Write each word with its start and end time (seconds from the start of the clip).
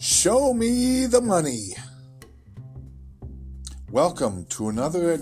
Show 0.00 0.54
me 0.54 1.06
the 1.06 1.20
money. 1.20 1.70
Welcome 3.90 4.44
to 4.50 4.68
another 4.68 5.18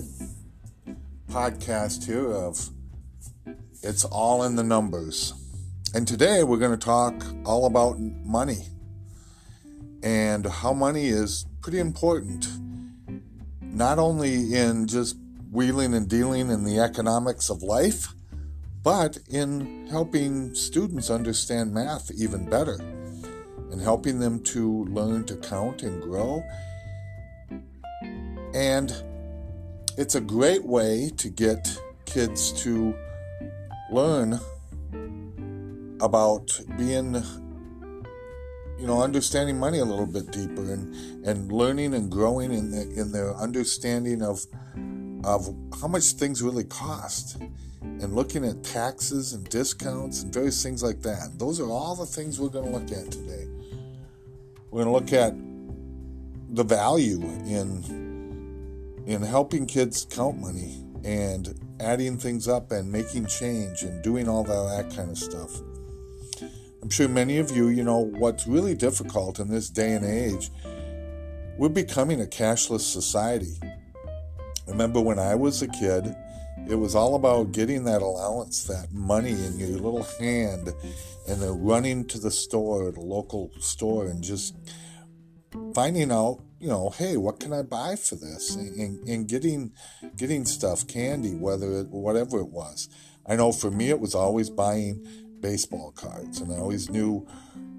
podcast 1.30 2.04
here 2.04 2.30
of 2.30 2.68
It's 3.82 4.04
All 4.04 4.42
in 4.42 4.54
the 4.54 4.62
Numbers. 4.62 5.32
And 5.94 6.06
today 6.06 6.42
we're 6.42 6.58
going 6.58 6.78
to 6.78 6.84
talk 6.84 7.14
all 7.46 7.64
about 7.64 7.98
money 7.98 8.66
and 10.02 10.44
how 10.44 10.74
money 10.74 11.06
is 11.06 11.46
pretty 11.62 11.78
important, 11.78 12.46
not 13.62 13.98
only 13.98 14.52
in 14.54 14.88
just 14.88 15.16
wheeling 15.50 15.94
and 15.94 16.06
dealing 16.06 16.50
in 16.50 16.64
the 16.64 16.80
economics 16.80 17.48
of 17.48 17.62
life, 17.62 18.12
but 18.82 19.16
in 19.30 19.86
helping 19.86 20.54
students 20.54 21.08
understand 21.08 21.72
math 21.72 22.10
even 22.10 22.44
better 22.44 22.78
and 23.76 23.84
helping 23.84 24.18
them 24.18 24.42
to 24.42 24.84
learn 24.86 25.22
to 25.22 25.36
count 25.36 25.82
and 25.82 26.00
grow. 26.00 26.42
And 28.54 28.90
it's 29.98 30.14
a 30.14 30.20
great 30.20 30.64
way 30.64 31.10
to 31.18 31.28
get 31.28 31.78
kids 32.06 32.52
to 32.62 32.96
learn 33.92 34.40
about 36.00 36.58
being 36.78 37.16
you 38.78 38.86
know 38.86 39.02
understanding 39.02 39.60
money 39.60 39.78
a 39.80 39.84
little 39.84 40.06
bit 40.06 40.30
deeper 40.30 40.72
and 40.72 40.94
and 41.26 41.52
learning 41.52 41.92
and 41.92 42.10
growing 42.10 42.54
in 42.54 42.70
the, 42.70 42.80
in 42.98 43.12
their 43.12 43.34
understanding 43.34 44.22
of 44.22 44.40
of 45.22 45.54
how 45.82 45.88
much 45.88 46.12
things 46.12 46.42
really 46.42 46.64
cost 46.64 47.36
and 47.82 48.14
looking 48.14 48.42
at 48.46 48.64
taxes 48.64 49.34
and 49.34 49.46
discounts 49.50 50.22
and 50.22 50.32
various 50.32 50.62
things 50.62 50.82
like 50.82 51.02
that. 51.02 51.38
Those 51.38 51.60
are 51.60 51.68
all 51.68 51.94
the 51.94 52.06
things 52.06 52.40
we're 52.40 52.48
going 52.48 52.64
to 52.64 52.70
look 52.70 52.90
at 52.90 53.10
today. 53.10 53.45
We're 54.70 54.84
going 54.84 54.86
to 54.86 54.92
look 54.92 55.12
at 55.12 55.34
the 56.54 56.64
value 56.64 57.22
in 57.46 58.06
in 59.06 59.22
helping 59.22 59.66
kids 59.66 60.04
count 60.10 60.38
money 60.38 60.82
and 61.04 61.54
adding 61.78 62.18
things 62.18 62.48
up 62.48 62.72
and 62.72 62.90
making 62.90 63.26
change 63.26 63.82
and 63.82 64.02
doing 64.02 64.28
all 64.28 64.42
that, 64.42 64.84
that 64.84 64.96
kind 64.96 65.10
of 65.10 65.16
stuff. 65.16 65.60
I'm 66.82 66.90
sure 66.90 67.08
many 67.08 67.38
of 67.38 67.50
you, 67.50 67.68
you 67.68 67.84
know, 67.84 67.98
what's 67.98 68.48
really 68.48 68.74
difficult 68.74 69.38
in 69.38 69.48
this 69.48 69.70
day 69.70 69.92
and 69.92 70.04
age, 70.04 70.50
we're 71.56 71.68
becoming 71.68 72.20
a 72.20 72.26
cashless 72.26 72.80
society. 72.80 73.54
Remember 74.66 75.00
when 75.00 75.20
I 75.20 75.36
was 75.36 75.62
a 75.62 75.68
kid, 75.68 76.14
it 76.68 76.74
was 76.74 76.94
all 76.94 77.14
about 77.14 77.52
getting 77.52 77.84
that 77.84 78.02
allowance, 78.02 78.64
that 78.64 78.92
money 78.92 79.30
in 79.30 79.58
your 79.58 79.68
little 79.68 80.06
hand, 80.18 80.72
and 81.28 81.40
then 81.42 81.62
running 81.62 82.04
to 82.06 82.18
the 82.18 82.30
store, 82.30 82.90
the 82.90 83.00
local 83.00 83.50
store, 83.60 84.06
and 84.06 84.22
just 84.22 84.56
finding 85.74 86.10
out, 86.10 86.40
you 86.58 86.68
know, 86.68 86.90
hey, 86.90 87.16
what 87.16 87.38
can 87.38 87.52
I 87.52 87.62
buy 87.62 87.96
for 87.96 88.16
this? 88.16 88.56
And, 88.56 89.06
and 89.08 89.28
getting 89.28 89.72
getting 90.16 90.44
stuff, 90.44 90.86
candy, 90.86 91.34
whether 91.34 91.80
it, 91.80 91.88
whatever 91.88 92.40
it 92.40 92.48
was. 92.48 92.88
I 93.26 93.36
know 93.36 93.52
for 93.52 93.70
me, 93.70 93.90
it 93.90 94.00
was 94.00 94.14
always 94.14 94.50
buying 94.50 95.04
baseball 95.40 95.92
cards, 95.92 96.40
and 96.40 96.52
I 96.52 96.56
always 96.56 96.90
knew 96.90 97.26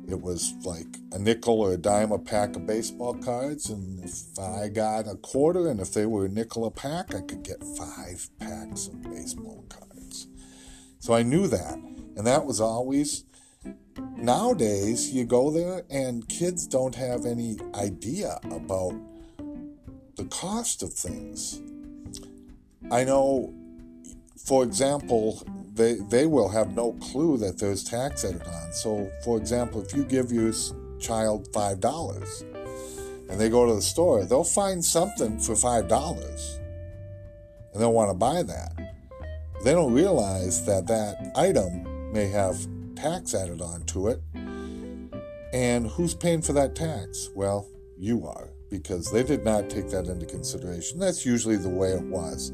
it 0.07 0.21
was 0.21 0.53
like 0.63 0.87
a 1.11 1.19
nickel 1.19 1.59
or 1.59 1.73
a 1.73 1.77
dime 1.77 2.13
a 2.13 2.19
pack 2.19 2.55
of 2.55 2.65
baseball 2.65 3.13
cards. 3.13 3.69
And 3.69 4.03
if 4.03 4.39
I 4.39 4.69
got 4.69 5.07
a 5.07 5.15
quarter 5.15 5.67
and 5.67 5.81
if 5.81 5.93
they 5.93 6.05
were 6.05 6.25
a 6.25 6.29
nickel 6.29 6.65
a 6.65 6.71
pack, 6.71 7.13
I 7.13 7.21
could 7.21 7.43
get 7.43 7.61
five 7.77 8.29
packs 8.39 8.87
of 8.87 9.03
baseball 9.03 9.65
cards. 9.67 10.27
So 10.99 11.13
I 11.13 11.23
knew 11.23 11.47
that. 11.47 11.75
And 12.15 12.25
that 12.25 12.45
was 12.45 12.61
always. 12.61 13.25
Nowadays, 14.15 15.11
you 15.11 15.25
go 15.25 15.51
there 15.51 15.83
and 15.89 16.27
kids 16.29 16.67
don't 16.67 16.95
have 16.95 17.25
any 17.25 17.57
idea 17.75 18.39
about 18.45 18.93
the 20.15 20.25
cost 20.25 20.83
of 20.83 20.93
things. 20.93 21.61
I 22.89 23.03
know, 23.03 23.53
for 24.37 24.63
example, 24.63 25.43
they, 25.77 25.95
they 26.09 26.25
will 26.25 26.49
have 26.49 26.75
no 26.75 26.93
clue 26.93 27.37
that 27.37 27.59
there's 27.59 27.83
tax 27.83 28.25
added 28.25 28.41
on. 28.45 28.73
So, 28.73 29.09
for 29.23 29.37
example, 29.37 29.81
if 29.81 29.95
you 29.95 30.03
give 30.03 30.31
your 30.31 30.51
child 30.99 31.51
$5 31.51 33.29
and 33.29 33.39
they 33.39 33.49
go 33.49 33.65
to 33.67 33.75
the 33.75 33.81
store, 33.81 34.25
they'll 34.25 34.43
find 34.43 34.83
something 34.83 35.39
for 35.39 35.53
$5 35.53 36.59
and 37.73 37.81
they'll 37.81 37.93
want 37.93 38.09
to 38.09 38.15
buy 38.15 38.43
that. 38.43 38.73
They 39.63 39.73
don't 39.73 39.93
realize 39.93 40.65
that 40.65 40.87
that 40.87 41.31
item 41.35 42.11
may 42.11 42.27
have 42.27 42.57
tax 42.95 43.35
added 43.35 43.61
on 43.61 43.83
to 43.85 44.07
it. 44.07 44.21
And 45.53 45.87
who's 45.87 46.13
paying 46.13 46.41
for 46.41 46.53
that 46.53 46.75
tax? 46.75 47.29
Well, 47.35 47.67
you 47.97 48.27
are, 48.27 48.49
because 48.69 49.11
they 49.11 49.23
did 49.23 49.45
not 49.45 49.69
take 49.69 49.89
that 49.89 50.07
into 50.07 50.25
consideration. 50.25 50.99
That's 50.99 51.25
usually 51.25 51.57
the 51.57 51.69
way 51.69 51.91
it 51.91 52.03
was. 52.03 52.51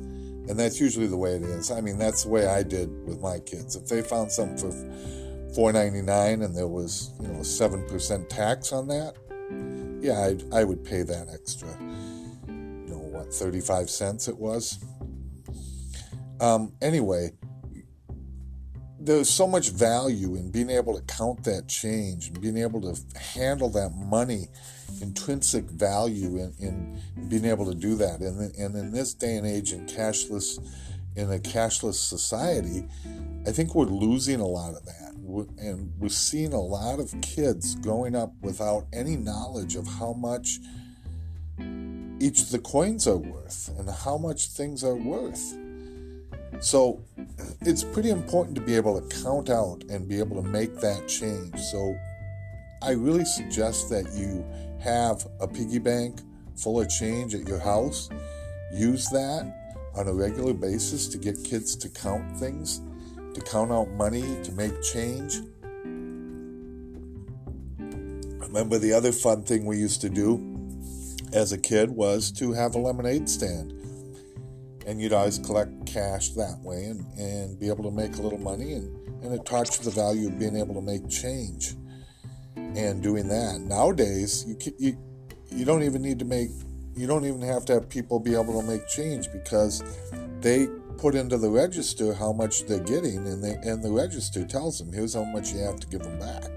And 0.49 0.59
that's 0.59 0.79
usually 0.79 1.07
the 1.07 1.17
way 1.17 1.35
it 1.35 1.43
is. 1.43 1.71
I 1.71 1.81
mean, 1.81 1.97
that's 1.97 2.23
the 2.23 2.29
way 2.29 2.47
I 2.47 2.63
did 2.63 2.89
with 3.07 3.21
my 3.21 3.39
kids. 3.39 3.75
If 3.75 3.87
they 3.87 4.01
found 4.01 4.31
something 4.31 4.57
for 4.57 4.71
$4.99 5.71 6.43
and 6.43 6.55
there 6.55 6.67
was, 6.67 7.11
you 7.21 7.29
know, 7.29 7.39
7% 7.39 8.29
tax 8.29 8.73
on 8.73 8.87
that, 8.89 9.15
yeah, 10.01 10.19
I'd, 10.19 10.53
I 10.53 10.65
would 10.65 10.83
pay 10.83 11.03
that 11.03 11.29
extra. 11.33 11.69
You 12.47 12.85
know, 12.87 12.97
what, 12.97 13.33
35 13.33 13.89
cents 13.89 14.27
it 14.27 14.37
was? 14.37 14.83
Um, 16.41 16.73
anyway, 16.81 17.31
there's 18.99 19.29
so 19.29 19.47
much 19.47 19.69
value 19.69 20.35
in 20.35 20.51
being 20.51 20.69
able 20.69 20.97
to 20.97 21.01
count 21.05 21.43
that 21.43 21.67
change 21.67 22.27
and 22.27 22.41
being 22.41 22.57
able 22.57 22.81
to 22.81 22.99
handle 23.17 23.69
that 23.69 23.91
money, 23.95 24.47
intrinsic 25.03 25.65
value 25.65 26.37
in, 26.37 26.53
in 26.59 27.27
being 27.27 27.45
able 27.45 27.65
to 27.65 27.75
do 27.75 27.95
that. 27.95 28.21
And, 28.21 28.55
and 28.55 28.75
in 28.75 28.91
this 28.91 29.13
day 29.13 29.35
and 29.35 29.45
age, 29.45 29.73
in 29.73 29.85
cashless, 29.85 30.57
in 31.15 31.31
a 31.31 31.37
cashless 31.37 31.95
society, 31.95 32.87
I 33.45 33.51
think 33.51 33.75
we're 33.75 33.85
losing 33.85 34.39
a 34.39 34.47
lot 34.47 34.73
of 34.73 34.85
that. 34.85 35.13
And 35.57 35.93
we're 35.99 36.09
seeing 36.09 36.53
a 36.53 36.61
lot 36.61 36.99
of 36.99 37.13
kids 37.21 37.75
growing 37.75 38.15
up 38.15 38.31
without 38.41 38.85
any 38.93 39.15
knowledge 39.15 39.75
of 39.75 39.85
how 39.87 40.13
much 40.13 40.59
each 42.19 42.41
of 42.41 42.51
the 42.51 42.59
coins 42.59 43.07
are 43.07 43.17
worth 43.17 43.69
and 43.77 43.89
how 43.89 44.17
much 44.17 44.47
things 44.47 44.83
are 44.83 44.95
worth. 44.95 45.57
So 46.59 47.03
it's 47.61 47.83
pretty 47.83 48.09
important 48.09 48.55
to 48.55 48.61
be 48.61 48.75
able 48.75 48.99
to 48.99 49.23
count 49.23 49.49
out 49.49 49.83
and 49.89 50.07
be 50.07 50.19
able 50.19 50.41
to 50.41 50.47
make 50.47 50.79
that 50.79 51.07
change. 51.07 51.59
So 51.59 51.97
I 52.83 52.91
really 52.91 53.23
suggest 53.23 53.89
that 53.91 54.11
you 54.13 54.45
have 54.81 55.25
a 55.39 55.47
piggy 55.47 55.79
bank 55.79 56.19
full 56.57 56.81
of 56.81 56.89
change 56.89 57.33
at 57.33 57.47
your 57.47 57.59
house. 57.59 58.09
Use 58.73 59.07
that 59.07 59.79
on 59.95 60.09
a 60.09 60.13
regular 60.13 60.53
basis 60.53 61.07
to 61.07 61.17
get 61.17 61.41
kids 61.45 61.77
to 61.77 61.87
count 61.87 62.37
things, 62.37 62.81
to 63.35 63.39
count 63.39 63.71
out 63.71 63.89
money, 63.91 64.23
to 64.43 64.51
make 64.51 64.81
change. 64.81 65.39
Remember, 68.41 68.77
the 68.77 68.91
other 68.91 69.13
fun 69.13 69.43
thing 69.43 69.65
we 69.65 69.77
used 69.77 70.01
to 70.01 70.09
do 70.09 70.49
as 71.31 71.53
a 71.53 71.57
kid 71.57 71.89
was 71.89 72.31
to 72.33 72.51
have 72.51 72.75
a 72.75 72.79
lemonade 72.79 73.29
stand 73.29 73.71
and 74.85 75.01
you'd 75.01 75.13
always 75.13 75.39
collect 75.39 75.85
cash 75.85 76.31
that 76.31 76.59
way 76.61 76.83
and, 76.83 77.05
and 77.17 77.57
be 77.57 77.69
able 77.69 77.85
to 77.85 77.91
make 77.91 78.17
a 78.17 78.21
little 78.21 78.37
money 78.37 78.73
and, 78.73 79.23
and 79.23 79.33
it 79.33 79.45
taught 79.45 79.77
you 79.77 79.85
the 79.85 79.89
value 79.89 80.27
of 80.27 80.37
being 80.37 80.57
able 80.57 80.75
to 80.75 80.81
make 80.81 81.09
change 81.09 81.75
and 82.77 83.01
doing 83.01 83.27
that. 83.27 83.59
Nowadays 83.59 84.45
you, 84.47 84.57
you 84.77 84.97
you 85.51 85.65
don't 85.65 85.83
even 85.83 86.01
need 86.01 86.19
to 86.19 86.25
make 86.25 86.49
you 86.95 87.07
don't 87.07 87.25
even 87.25 87.41
have 87.41 87.65
to 87.65 87.73
have 87.73 87.89
people 87.89 88.19
be 88.19 88.33
able 88.33 88.59
to 88.59 88.67
make 88.67 88.87
change 88.87 89.31
because 89.31 89.83
they 90.41 90.67
put 90.97 91.15
into 91.15 91.37
the 91.37 91.49
register 91.49 92.13
how 92.13 92.31
much 92.31 92.65
they're 92.65 92.79
getting 92.79 93.27
and 93.27 93.43
they 93.43 93.53
and 93.69 93.83
the 93.83 93.91
register 93.91 94.45
tells 94.45 94.79
them 94.79 94.91
here's 94.91 95.13
how 95.13 95.23
much 95.23 95.53
you 95.53 95.59
have 95.59 95.79
to 95.79 95.87
give 95.87 96.01
them 96.01 96.19
back. 96.19 96.49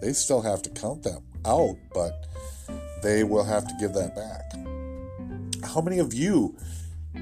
They 0.00 0.12
still 0.12 0.42
have 0.42 0.62
to 0.62 0.70
count 0.70 1.02
that 1.04 1.20
out 1.44 1.76
but 1.92 2.26
they 3.02 3.24
will 3.24 3.44
have 3.44 3.66
to 3.66 3.74
give 3.78 3.92
that 3.94 4.14
back. 4.14 4.52
How 5.68 5.80
many 5.80 5.98
of 5.98 6.14
you 6.14 6.56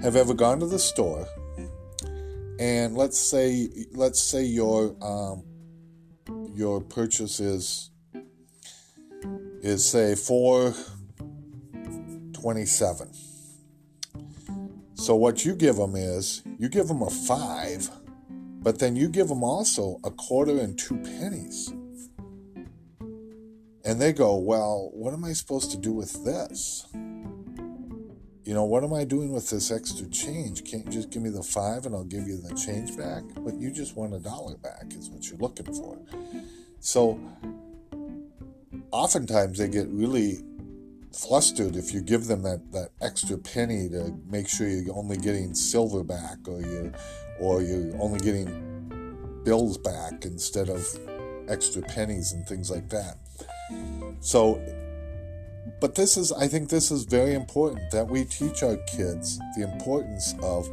have 0.02 0.16
ever 0.16 0.34
gone 0.34 0.60
to 0.60 0.66
the 0.66 0.78
store 0.78 1.26
and 2.58 2.96
let's 2.96 3.18
say 3.18 3.68
let's 3.92 4.20
say 4.20 4.44
your 4.44 4.94
um, 5.02 5.42
your 6.54 6.80
purchase 6.80 7.40
is 7.40 7.90
is 9.62 9.88
say 9.88 10.14
427 10.14 13.10
so 14.94 15.16
what 15.16 15.44
you 15.44 15.54
give 15.54 15.76
them 15.76 15.96
is 15.96 16.42
you 16.58 16.68
give 16.68 16.88
them 16.88 17.00
a 17.02 17.10
five 17.10 17.90
but 18.60 18.78
then 18.78 18.96
you 18.96 19.08
give 19.08 19.28
them 19.28 19.42
also 19.42 19.98
a 20.04 20.10
quarter 20.10 20.58
and 20.58 20.78
two 20.78 20.98
pennies 20.98 21.72
and 23.84 24.00
they 24.00 24.12
go 24.12 24.36
well 24.36 24.90
what 24.92 25.14
am 25.14 25.24
i 25.24 25.32
supposed 25.32 25.70
to 25.70 25.78
do 25.78 25.92
with 25.92 26.24
this 26.24 26.86
you 28.44 28.54
know, 28.54 28.64
what 28.64 28.82
am 28.82 28.92
I 28.92 29.04
doing 29.04 29.32
with 29.32 29.50
this 29.50 29.70
extra 29.70 30.08
change? 30.08 30.64
Can't 30.64 30.84
you 30.86 30.90
just 30.90 31.10
give 31.10 31.22
me 31.22 31.30
the 31.30 31.44
five 31.44 31.86
and 31.86 31.94
I'll 31.94 32.02
give 32.02 32.26
you 32.26 32.38
the 32.38 32.52
change 32.56 32.96
back? 32.96 33.22
But 33.36 33.54
you 33.54 33.70
just 33.70 33.96
want 33.96 34.14
a 34.14 34.18
dollar 34.18 34.56
back, 34.56 34.86
is 34.90 35.08
what 35.10 35.28
you're 35.28 35.38
looking 35.38 35.72
for. 35.72 35.96
So, 36.80 37.20
oftentimes 38.92 39.58
they 39.58 39.68
get 39.68 39.88
really 39.88 40.38
flustered 41.12 41.76
if 41.76 41.92
you 41.92 42.00
give 42.00 42.26
them 42.26 42.42
that, 42.42 42.72
that 42.72 42.90
extra 43.00 43.36
penny 43.36 43.88
to 43.88 44.14
make 44.30 44.48
sure 44.48 44.68
you're 44.68 44.96
only 44.96 45.16
getting 45.16 45.54
silver 45.54 46.02
back 46.02 46.36
or 46.46 46.60
you 46.60 46.92
or 47.40 47.62
you're 47.62 48.00
only 48.00 48.20
getting 48.20 49.42
bills 49.44 49.76
back 49.76 50.24
instead 50.24 50.68
of 50.68 50.86
extra 51.48 51.82
pennies 51.82 52.32
and 52.32 52.46
things 52.46 52.70
like 52.70 52.88
that. 52.88 53.18
So 54.20 54.62
but 55.80 55.94
this 55.94 56.16
is 56.16 56.32
I 56.32 56.48
think 56.48 56.68
this 56.68 56.90
is 56.90 57.04
very 57.04 57.34
important 57.34 57.90
that 57.90 58.06
we 58.06 58.24
teach 58.24 58.62
our 58.62 58.76
kids 58.76 59.38
the 59.56 59.64
importance 59.64 60.34
of 60.42 60.68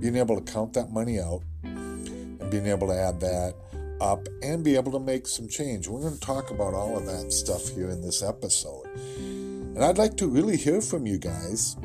being 0.00 0.16
able 0.16 0.40
to 0.40 0.52
count 0.52 0.72
that 0.74 0.90
money 0.90 1.20
out 1.20 1.42
and 1.62 2.50
being 2.50 2.66
able 2.66 2.88
to 2.88 2.94
add 2.94 3.20
that 3.20 3.54
up 4.00 4.28
and 4.42 4.64
be 4.64 4.76
able 4.76 4.92
to 4.92 5.00
make 5.00 5.26
some 5.26 5.48
change. 5.48 5.88
We're 5.88 6.00
going 6.00 6.14
to 6.14 6.20
talk 6.20 6.50
about 6.50 6.74
all 6.74 6.96
of 6.96 7.06
that 7.06 7.32
stuff 7.32 7.68
here 7.68 7.90
in 7.90 8.02
this 8.02 8.22
episode. 8.22 8.86
And 9.76 9.84
I'd 9.84 9.98
like 9.98 10.16
to 10.16 10.28
really 10.28 10.56
hear 10.56 10.80
from 10.80 11.06
you 11.06 11.18
guys. 11.18 11.76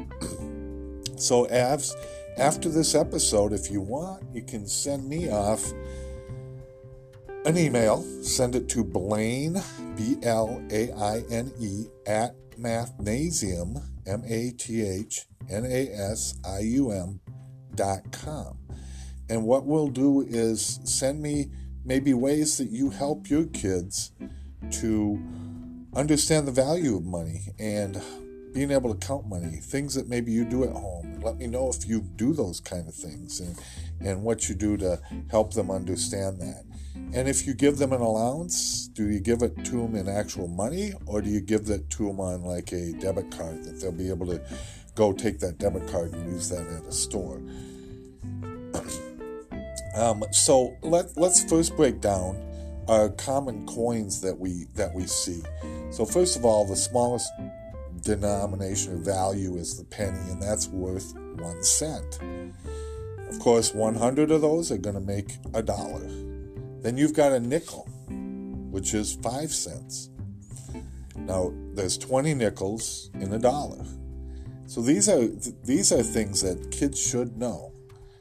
so, 1.17 1.47
after 1.47 2.69
this 2.69 2.95
episode, 2.95 3.53
if 3.53 3.69
you 3.69 3.81
want, 3.81 4.23
you 4.33 4.41
can 4.41 4.67
send 4.67 5.07
me 5.07 5.29
off 5.29 5.71
an 7.45 7.57
email. 7.57 8.01
Send 8.23 8.55
it 8.55 8.69
to 8.69 8.83
Blaine, 8.83 9.61
B 9.95 10.17
L 10.23 10.61
A 10.71 10.91
I 10.91 11.23
N 11.29 11.51
E, 11.59 11.85
at 12.07 12.35
mathnasium, 12.57 13.83
M 14.07 14.23
A 14.27 14.51
T 14.51 14.81
H 14.81 15.25
N 15.49 15.65
A 15.65 15.89
S 15.89 16.35
I 16.45 16.59
U 16.59 16.91
M, 16.91 17.19
dot 17.75 18.11
com. 18.11 18.57
And 19.29 19.45
what 19.45 19.65
we'll 19.65 19.87
do 19.87 20.21
is 20.21 20.79
send 20.83 21.21
me 21.21 21.49
maybe 21.85 22.13
ways 22.13 22.57
that 22.57 22.69
you 22.69 22.89
help 22.89 23.29
your 23.29 23.45
kids 23.45 24.11
to 24.71 25.21
understand 25.95 26.47
the 26.47 26.51
value 26.51 26.95
of 26.95 27.03
money 27.03 27.41
and 27.59 28.01
being 28.53 28.71
able 28.71 28.93
to 28.93 29.07
count 29.07 29.27
money, 29.27 29.57
things 29.57 29.95
that 29.95 30.07
maybe 30.07 30.31
you 30.31 30.45
do 30.45 30.63
at 30.63 30.71
home. 30.71 31.19
Let 31.21 31.37
me 31.37 31.47
know 31.47 31.69
if 31.69 31.87
you 31.87 32.01
do 32.01 32.33
those 32.33 32.59
kind 32.59 32.87
of 32.87 32.93
things 32.93 33.39
and, 33.39 33.57
and 33.99 34.23
what 34.23 34.47
you 34.47 34.55
do 34.55 34.77
to 34.77 35.01
help 35.29 35.53
them 35.53 35.71
understand 35.71 36.39
that. 36.39 36.63
And 37.13 37.27
if 37.27 37.47
you 37.47 37.55
give 37.55 37.77
them 37.77 37.93
an 37.93 38.01
allowance, 38.01 38.87
do 38.87 39.09
you 39.09 39.19
give 39.19 39.41
it 39.41 39.65
to 39.65 39.71
them 39.71 39.95
in 39.95 40.07
actual 40.07 40.47
money 40.47 40.93
or 41.07 41.21
do 41.21 41.29
you 41.29 41.41
give 41.41 41.65
that 41.65 41.89
to 41.91 42.07
them 42.07 42.19
on 42.19 42.43
like 42.43 42.71
a 42.71 42.93
debit 42.93 43.31
card 43.31 43.63
that 43.63 43.81
they'll 43.81 43.91
be 43.91 44.09
able 44.09 44.27
to 44.27 44.41
go 44.93 45.11
take 45.11 45.39
that 45.39 45.57
debit 45.57 45.87
card 45.87 46.13
and 46.13 46.31
use 46.31 46.49
that 46.49 46.67
at 46.67 46.83
a 46.83 46.91
store? 46.91 47.41
Um, 49.95 50.23
so 50.31 50.75
let 50.81 51.15
let's 51.17 51.43
first 51.43 51.75
break 51.75 52.01
down 52.01 52.41
our 52.87 53.09
common 53.09 53.65
coins 53.65 54.21
that 54.21 54.37
we 54.37 54.65
that 54.75 54.93
we 54.93 55.05
see. 55.05 55.41
So 55.91 56.05
first 56.05 56.35
of 56.35 56.45
all, 56.45 56.65
the 56.65 56.75
smallest 56.75 57.31
denomination 58.01 58.93
of 58.93 58.99
value 58.99 59.55
is 59.55 59.77
the 59.77 59.85
penny, 59.85 60.19
and 60.31 60.41
that's 60.41 60.67
worth 60.67 61.13
one 61.15 61.63
cent. 61.63 62.19
Of 63.29 63.39
course, 63.39 63.73
100 63.73 64.29
of 64.29 64.41
those 64.41 64.71
are 64.71 64.77
going 64.77 64.95
to 64.95 65.01
make 65.01 65.37
a 65.53 65.63
dollar. 65.63 66.07
Then 66.81 66.97
you've 66.97 67.13
got 67.13 67.31
a 67.31 67.39
nickel, 67.39 67.87
which 68.69 68.93
is 68.93 69.13
five 69.23 69.51
cents. 69.51 70.09
Now 71.15 71.53
there's 71.73 71.97
20 71.97 72.33
nickels 72.33 73.09
in 73.15 73.33
a 73.33 73.39
dollar. 73.39 73.85
So 74.65 74.81
these 74.81 75.07
are 75.09 75.27
these 75.63 75.91
are 75.91 76.03
things 76.03 76.41
that 76.41 76.71
kids 76.71 76.99
should 76.99 77.37
know. 77.37 77.72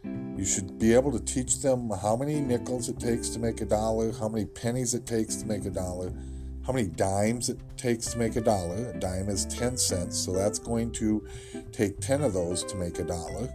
You 0.05 0.45
should 0.45 0.79
be 0.79 0.95
able 0.95 1.13
to 1.13 1.21
teach 1.21 1.61
them 1.61 1.91
how 1.91 2.17
many 2.17 2.41
nickels 2.41 2.89
it 2.89 2.99
takes 2.99 3.29
to 3.31 3.39
make 3.39 3.61
a 3.61 3.65
dollar, 3.65 4.13
how 4.13 4.29
many 4.29 4.45
pennies 4.45 4.95
it 4.95 5.07
takes 5.07 5.37
to 5.37 5.47
make 5.47 5.65
a 5.65 5.71
dollar, 5.71 6.13
how 6.67 6.73
many 6.73 6.89
dimes 6.89 7.49
it 7.49 7.59
takes 7.77 8.07
to 8.13 8.19
make 8.19 8.37
a 8.37 8.41
dollar. 8.41 8.91
A 8.91 8.99
dime 8.99 9.29
is 9.29 9.47
10 9.47 9.77
cents, 9.77 10.19
so 10.19 10.33
that's 10.33 10.59
going 10.59 10.93
to 10.93 11.27
take 11.73 12.01
10 12.01 12.23
of 12.23 12.33
those 12.33 12.65
to 12.65 12.77
make 12.77 12.99
a 12.99 13.05
dollar. 13.05 13.53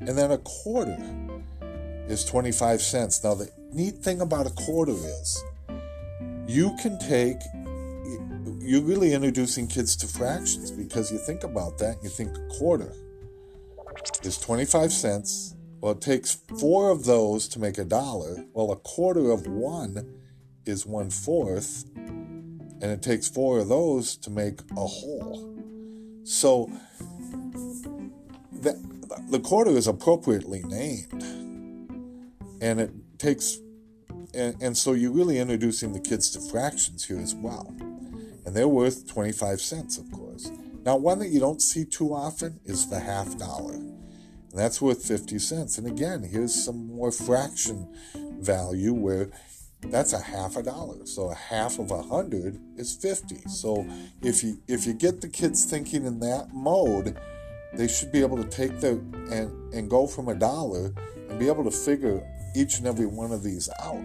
And 0.00 0.16
then 0.16 0.30
a 0.32 0.38
quarter 0.38 0.98
is 2.08 2.24
25 2.24 2.80
cents. 2.80 3.22
Now, 3.22 3.34
the 3.34 3.50
neat 3.72 3.96
thing 3.96 4.20
about 4.20 4.46
a 4.46 4.50
quarter 4.50 4.92
is 4.92 5.42
you 6.46 6.76
can 6.80 6.98
take, 6.98 7.38
you're 8.60 8.82
really 8.82 9.12
introducing 9.12 9.66
kids 9.66 9.96
to 9.96 10.06
fractions 10.06 10.70
because 10.70 11.10
you 11.10 11.18
think 11.18 11.44
about 11.44 11.78
that, 11.78 11.96
you 12.02 12.08
think 12.08 12.36
a 12.36 12.48
quarter 12.58 12.92
is 14.22 14.38
25 14.38 14.92
cents 14.92 15.55
well, 15.86 15.94
it 15.94 16.00
takes 16.00 16.34
four 16.58 16.90
of 16.90 17.04
those 17.04 17.46
to 17.46 17.60
make 17.60 17.78
a 17.78 17.84
dollar. 17.84 18.44
Well, 18.52 18.72
a 18.72 18.76
quarter 18.76 19.30
of 19.30 19.46
one 19.46 20.20
is 20.64 20.84
one 20.84 21.10
fourth, 21.10 21.84
and 21.94 22.82
it 22.82 23.02
takes 23.02 23.28
four 23.28 23.60
of 23.60 23.68
those 23.68 24.16
to 24.16 24.30
make 24.30 24.62
a 24.72 24.84
whole. 24.84 25.54
So 26.24 26.72
the, 28.50 28.76
the 29.30 29.38
quarter 29.38 29.70
is 29.70 29.86
appropriately 29.86 30.64
named, 30.64 31.22
and 32.60 32.80
it 32.80 32.90
takes, 33.20 33.58
and, 34.34 34.60
and 34.60 34.76
so 34.76 34.92
you're 34.92 35.12
really 35.12 35.38
introducing 35.38 35.92
the 35.92 36.00
kids 36.00 36.30
to 36.30 36.40
fractions 36.50 37.04
here 37.04 37.20
as 37.20 37.36
well. 37.36 37.72
And 38.44 38.56
they're 38.56 38.66
worth 38.66 39.06
25 39.06 39.60
cents, 39.60 39.98
of 39.98 40.10
course. 40.10 40.50
Now, 40.84 40.96
one 40.96 41.20
that 41.20 41.28
you 41.28 41.38
don't 41.38 41.62
see 41.62 41.84
too 41.84 42.12
often 42.12 42.58
is 42.64 42.90
the 42.90 42.98
half 42.98 43.38
dollar. 43.38 43.78
And 44.56 44.64
that's 44.64 44.80
worth 44.80 45.04
50 45.04 45.38
cents. 45.38 45.76
And 45.76 45.86
again, 45.86 46.22
here's 46.22 46.64
some 46.64 46.86
more 46.86 47.12
fraction 47.12 47.94
value 48.40 48.94
where 48.94 49.28
that's 49.82 50.14
a 50.14 50.18
half 50.18 50.56
a 50.56 50.62
dollar. 50.62 51.04
So 51.04 51.30
a 51.30 51.34
half 51.34 51.78
of 51.78 51.90
a 51.90 52.00
hundred 52.00 52.58
is 52.78 52.96
50. 52.96 53.50
So 53.50 53.86
if 54.22 54.42
you 54.42 54.56
if 54.66 54.86
you 54.86 54.94
get 54.94 55.20
the 55.20 55.28
kids 55.28 55.66
thinking 55.66 56.06
in 56.06 56.20
that 56.20 56.54
mode, 56.54 57.18
they 57.74 57.86
should 57.86 58.10
be 58.10 58.22
able 58.22 58.42
to 58.42 58.48
take 58.48 58.80
the 58.80 58.92
and 59.30 59.74
and 59.74 59.90
go 59.90 60.06
from 60.06 60.28
a 60.28 60.34
dollar 60.34 60.94
and 61.28 61.38
be 61.38 61.48
able 61.48 61.64
to 61.64 61.70
figure 61.70 62.26
each 62.56 62.78
and 62.78 62.86
every 62.86 63.04
one 63.04 63.32
of 63.32 63.42
these 63.42 63.68
out 63.82 63.96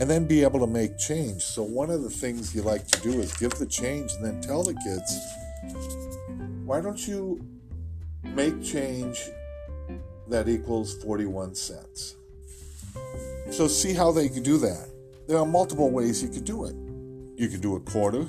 and 0.00 0.10
then 0.10 0.26
be 0.26 0.42
able 0.42 0.58
to 0.58 0.66
make 0.66 0.98
change. 0.98 1.42
So 1.42 1.62
one 1.62 1.90
of 1.90 2.02
the 2.02 2.10
things 2.10 2.56
you 2.56 2.62
like 2.62 2.88
to 2.88 3.00
do 3.02 3.20
is 3.20 3.32
give 3.34 3.52
the 3.52 3.66
change 3.66 4.14
and 4.14 4.24
then 4.24 4.40
tell 4.40 4.64
the 4.64 4.74
kids, 4.74 5.16
why 6.64 6.80
don't 6.80 7.06
you 7.06 7.46
make 8.24 8.64
change 8.64 9.30
that 10.30 10.48
equals 10.48 10.94
41 11.02 11.54
cents. 11.54 12.16
So 13.50 13.66
see 13.68 13.92
how 13.92 14.12
they 14.12 14.28
could 14.28 14.44
do 14.44 14.58
that. 14.58 14.88
There 15.26 15.38
are 15.38 15.46
multiple 15.46 15.90
ways 15.90 16.22
you 16.22 16.28
could 16.28 16.44
do 16.44 16.64
it. 16.64 16.74
You 17.36 17.48
could 17.48 17.60
do 17.60 17.76
a 17.76 17.80
quarter, 17.80 18.26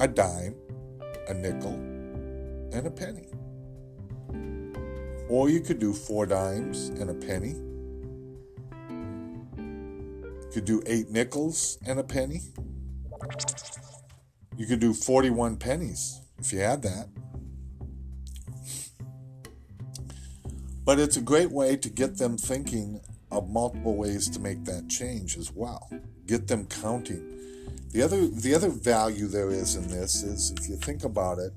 a 0.00 0.08
dime, 0.08 0.54
a 1.28 1.34
nickel, 1.34 1.74
and 2.72 2.86
a 2.86 2.90
penny. 2.90 3.28
Or 5.28 5.48
you 5.48 5.60
could 5.60 5.78
do 5.78 5.92
four 5.92 6.26
dimes 6.26 6.88
and 6.88 7.10
a 7.10 7.14
penny. 7.14 7.54
You 9.56 10.50
could 10.52 10.64
do 10.64 10.82
eight 10.86 11.10
nickels 11.10 11.78
and 11.86 11.98
a 11.98 12.04
penny. 12.04 12.40
You 14.56 14.66
could 14.66 14.80
do 14.80 14.94
41 14.94 15.56
pennies 15.56 16.22
if 16.38 16.52
you 16.52 16.60
had 16.60 16.82
that. 16.82 17.08
But 20.86 21.00
it's 21.00 21.16
a 21.16 21.20
great 21.20 21.50
way 21.50 21.76
to 21.76 21.90
get 21.90 22.16
them 22.16 22.38
thinking 22.38 23.00
of 23.32 23.50
multiple 23.50 23.96
ways 23.96 24.30
to 24.30 24.38
make 24.38 24.64
that 24.66 24.88
change 24.88 25.36
as 25.36 25.50
well. 25.52 25.90
Get 26.28 26.46
them 26.46 26.64
counting. 26.66 27.24
The 27.90 28.02
other 28.02 28.28
the 28.28 28.54
other 28.54 28.68
value 28.68 29.26
there 29.26 29.50
is 29.50 29.74
in 29.74 29.88
this 29.88 30.22
is 30.22 30.52
if 30.52 30.68
you 30.68 30.76
think 30.76 31.02
about 31.02 31.38
it, 31.40 31.52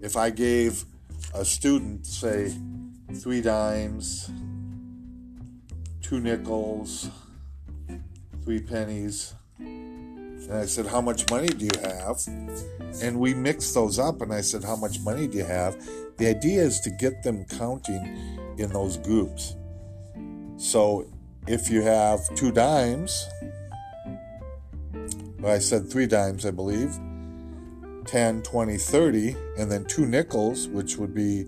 if 0.00 0.16
I 0.16 0.30
gave 0.30 0.84
a 1.32 1.44
student 1.44 2.04
say 2.04 2.52
three 3.14 3.42
dimes, 3.42 4.28
two 6.00 6.18
nickels, 6.18 7.10
three 8.42 8.60
pennies, 8.60 9.34
and 10.48 10.54
I 10.58 10.66
said, 10.66 10.86
How 10.86 11.00
much 11.00 11.30
money 11.30 11.48
do 11.48 11.64
you 11.64 11.80
have? 11.82 12.18
And 13.02 13.18
we 13.18 13.34
mixed 13.34 13.74
those 13.74 13.98
up, 13.98 14.20
and 14.22 14.32
I 14.32 14.40
said, 14.40 14.64
How 14.64 14.76
much 14.76 15.00
money 15.00 15.26
do 15.26 15.38
you 15.38 15.44
have? 15.44 15.76
The 16.18 16.28
idea 16.28 16.62
is 16.62 16.80
to 16.80 16.90
get 16.90 17.22
them 17.22 17.44
counting 17.44 18.04
in 18.58 18.70
those 18.70 18.96
groups. 18.98 19.56
So 20.56 21.10
if 21.46 21.70
you 21.70 21.82
have 21.82 22.20
two 22.36 22.52
dimes, 22.52 23.26
well, 25.40 25.52
I 25.52 25.58
said 25.58 25.90
three 25.90 26.06
dimes, 26.06 26.46
I 26.46 26.50
believe 26.50 26.96
10, 28.06 28.42
20, 28.42 28.76
30, 28.76 29.36
and 29.58 29.70
then 29.70 29.84
two 29.86 30.06
nickels, 30.06 30.68
which 30.68 30.96
would 30.96 31.14
be 31.14 31.46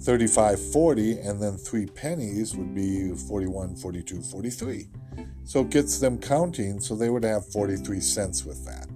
35, 0.00 0.60
40, 0.72 1.18
and 1.20 1.42
then 1.42 1.56
three 1.56 1.86
pennies 1.86 2.54
would 2.54 2.74
be 2.74 3.12
41, 3.14 3.76
42, 3.76 4.22
43. 4.22 4.88
So 5.48 5.60
it 5.60 5.70
gets 5.70 5.98
them 5.98 6.18
counting, 6.18 6.78
so 6.78 6.94
they 6.94 7.08
would 7.08 7.24
have 7.24 7.50
43 7.50 8.00
cents 8.00 8.44
with 8.44 8.66
that. 8.66 8.86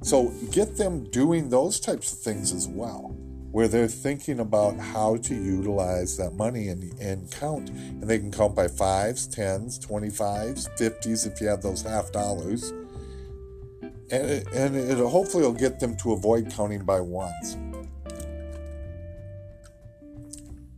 So 0.00 0.32
get 0.50 0.78
them 0.78 1.04
doing 1.10 1.50
those 1.50 1.80
types 1.80 2.14
of 2.14 2.20
things 2.20 2.50
as 2.50 2.66
well 2.66 3.14
where 3.50 3.68
they're 3.68 3.88
thinking 3.88 4.40
about 4.40 4.78
how 4.78 5.18
to 5.18 5.34
utilize 5.34 6.16
that 6.16 6.32
money 6.32 6.68
and, 6.68 6.98
and 6.98 7.30
count. 7.30 7.68
And 7.68 8.04
they 8.04 8.18
can 8.18 8.32
count 8.32 8.54
by 8.54 8.68
fives, 8.68 9.26
tens, 9.26 9.78
25s, 9.78 10.74
50s 10.78 11.30
if 11.30 11.42
you 11.42 11.48
have 11.48 11.60
those 11.60 11.82
half 11.82 12.10
dollars. 12.10 12.70
and 12.70 14.30
it, 14.30 14.48
and 14.54 14.74
it 14.74 14.96
hopefully 14.96 15.44
will 15.44 15.52
get 15.52 15.78
them 15.78 15.94
to 15.98 16.12
avoid 16.12 16.50
counting 16.50 16.84
by 16.86 17.00
ones 17.00 17.58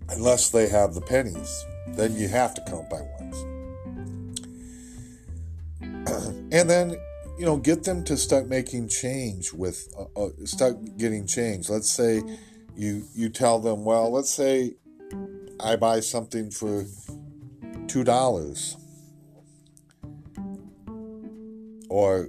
unless 0.09 0.51
they 0.51 0.69
have 0.69 0.93
the 0.93 1.01
pennies 1.01 1.65
then 1.97 2.17
you 2.17 2.29
have 2.29 2.55
to 2.55 2.61
count 2.63 2.89
by 2.91 3.01
ones 3.01 3.14
and 6.55 6.71
then 6.71 6.97
you 7.37 7.45
know 7.45 7.57
get 7.57 7.83
them 7.83 8.05
to 8.05 8.17
start 8.17 8.47
making 8.47 8.89
change 8.89 9.53
with 9.53 9.93
uh, 9.99 10.21
uh, 10.21 10.29
start 10.45 10.77
getting 10.97 11.27
change 11.27 11.69
let's 11.69 11.91
say 11.91 12.23
you 12.77 13.05
you 13.15 13.29
tell 13.29 13.59
them 13.59 13.85
well 13.85 14.11
let's 14.11 14.33
say 14.33 14.73
i 15.61 15.75
buy 15.75 15.99
something 16.01 16.51
for 16.51 16.85
two 17.89 18.05
dollars 18.05 18.77
or 21.91 22.29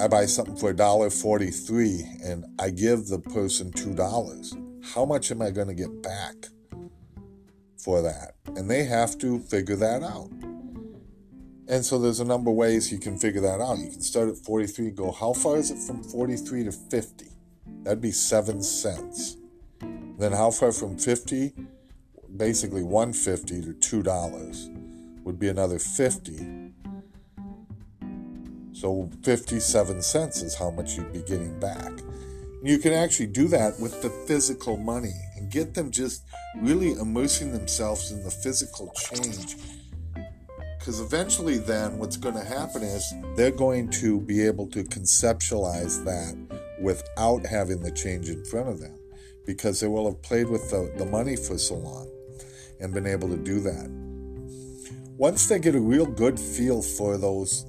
I 0.00 0.08
buy 0.08 0.24
something 0.26 0.56
for 0.56 0.70
a 0.70 0.74
dollar 0.74 1.10
43 1.10 2.04
and 2.24 2.46
I 2.58 2.70
give 2.70 3.06
the 3.06 3.18
person 3.18 3.70
$2. 3.70 4.84
How 4.94 5.04
much 5.04 5.30
am 5.30 5.42
I 5.42 5.50
going 5.50 5.68
to 5.68 5.74
get 5.74 6.02
back 6.02 6.34
for 7.76 8.00
that? 8.00 8.32
And 8.56 8.70
they 8.70 8.84
have 8.84 9.18
to 9.18 9.40
figure 9.40 9.76
that 9.76 10.02
out. 10.02 10.30
And 11.70 11.84
so 11.84 11.98
there's 11.98 12.20
a 12.20 12.24
number 12.24 12.50
of 12.50 12.56
ways 12.56 12.92
you 12.92 12.98
can 12.98 13.16
figure 13.16 13.40
that 13.40 13.60
out. 13.60 13.78
You 13.78 13.90
can 13.90 14.00
start 14.02 14.28
at 14.28 14.36
43 14.36 14.88
and 14.88 14.96
go, 14.96 15.12
how 15.12 15.32
far 15.32 15.56
is 15.56 15.70
it 15.70 15.78
from 15.78 16.02
43 16.02 16.64
to 16.64 16.72
50? 16.72 17.26
That'd 17.84 18.00
be 18.00 18.10
7 18.10 18.62
cents. 18.62 19.36
Then 20.18 20.32
how 20.32 20.50
far 20.50 20.72
from 20.72 20.98
50? 20.98 21.54
Basically 22.36 22.82
150 22.82 23.62
to 23.62 24.02
$2 24.02 25.24
would 25.24 25.38
be 25.38 25.48
another 25.48 25.78
50 25.78 26.70
so 28.80 29.10
57 29.24 30.00
cents 30.00 30.40
is 30.40 30.54
how 30.54 30.70
much 30.70 30.96
you'd 30.96 31.12
be 31.12 31.20
getting 31.20 31.60
back. 31.60 31.92
You 32.62 32.78
can 32.78 32.94
actually 32.94 33.26
do 33.26 33.46
that 33.48 33.78
with 33.78 34.00
the 34.00 34.08
physical 34.26 34.78
money 34.78 35.12
and 35.36 35.50
get 35.50 35.74
them 35.74 35.90
just 35.90 36.24
really 36.56 36.92
immersing 36.92 37.52
themselves 37.52 38.10
in 38.10 38.24
the 38.24 38.30
physical 38.30 38.90
change. 38.96 39.56
Because 40.80 41.00
eventually, 41.00 41.58
then, 41.58 41.98
what's 41.98 42.16
going 42.16 42.36
to 42.36 42.44
happen 42.44 42.82
is 42.82 43.12
they're 43.36 43.50
going 43.50 43.90
to 43.90 44.18
be 44.18 44.40
able 44.46 44.66
to 44.68 44.82
conceptualize 44.82 46.02
that 46.06 46.34
without 46.80 47.44
having 47.44 47.82
the 47.82 47.90
change 47.90 48.30
in 48.30 48.42
front 48.46 48.70
of 48.70 48.80
them 48.80 48.98
because 49.44 49.80
they 49.80 49.86
will 49.86 50.10
have 50.10 50.22
played 50.22 50.48
with 50.48 50.70
the, 50.70 50.90
the 50.96 51.04
money 51.04 51.36
for 51.36 51.58
so 51.58 51.74
long 51.74 52.08
and 52.80 52.94
been 52.94 53.06
able 53.06 53.28
to 53.28 53.36
do 53.36 53.60
that. 53.60 53.90
Once 55.18 55.48
they 55.48 55.58
get 55.58 55.74
a 55.74 55.80
real 55.80 56.06
good 56.06 56.40
feel 56.40 56.80
for 56.80 57.18
those 57.18 57.66